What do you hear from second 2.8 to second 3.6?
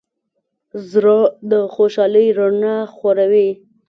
خوروي.